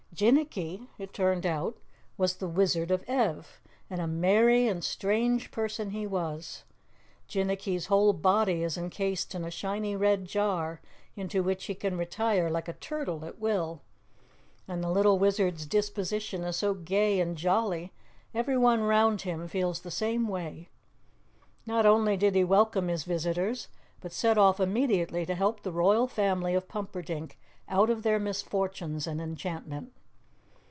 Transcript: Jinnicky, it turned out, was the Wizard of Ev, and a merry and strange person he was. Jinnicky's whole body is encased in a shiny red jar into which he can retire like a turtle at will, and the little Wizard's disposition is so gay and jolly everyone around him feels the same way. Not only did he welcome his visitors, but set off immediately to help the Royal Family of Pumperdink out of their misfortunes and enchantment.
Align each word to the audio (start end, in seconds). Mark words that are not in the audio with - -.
Jinnicky, 0.13 0.87
it 0.99 1.13
turned 1.13 1.47
out, 1.47 1.77
was 2.15 2.35
the 2.35 2.47
Wizard 2.47 2.91
of 2.91 3.03
Ev, 3.07 3.59
and 3.89 3.99
a 3.99 4.05
merry 4.05 4.67
and 4.67 4.83
strange 4.83 5.49
person 5.49 5.91
he 5.91 6.05
was. 6.05 6.63
Jinnicky's 7.27 7.87
whole 7.87 8.13
body 8.13 8.61
is 8.61 8.77
encased 8.77 9.33
in 9.33 9.43
a 9.43 9.49
shiny 9.49 9.95
red 9.95 10.25
jar 10.25 10.79
into 11.15 11.41
which 11.41 11.65
he 11.65 11.73
can 11.73 11.97
retire 11.97 12.51
like 12.51 12.67
a 12.67 12.73
turtle 12.73 13.25
at 13.25 13.39
will, 13.39 13.81
and 14.67 14.83
the 14.83 14.91
little 14.91 15.17
Wizard's 15.17 15.65
disposition 15.65 16.43
is 16.43 16.57
so 16.57 16.75
gay 16.75 17.19
and 17.19 17.35
jolly 17.37 17.91
everyone 18.35 18.81
around 18.81 19.21
him 19.21 19.47
feels 19.47 19.79
the 19.79 19.89
same 19.89 20.27
way. 20.27 20.69
Not 21.65 21.85
only 21.87 22.15
did 22.15 22.35
he 22.35 22.43
welcome 22.43 22.89
his 22.89 23.05
visitors, 23.05 23.69
but 24.01 24.11
set 24.13 24.37
off 24.37 24.59
immediately 24.59 25.25
to 25.25 25.33
help 25.33 25.63
the 25.63 25.71
Royal 25.71 26.05
Family 26.05 26.53
of 26.53 26.67
Pumperdink 26.67 27.37
out 27.69 27.89
of 27.89 28.03
their 28.03 28.19
misfortunes 28.19 29.07
and 29.07 29.19
enchantment. 29.19 29.93